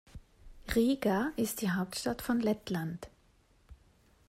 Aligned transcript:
Riga 0.73 1.31
ist 1.35 1.61
die 1.61 1.69
Hauptstadt 1.69 2.23
von 2.23 2.39
Lettland. 2.39 3.07